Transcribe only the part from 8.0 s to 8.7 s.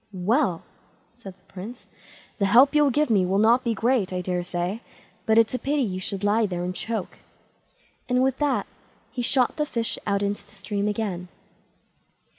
and with that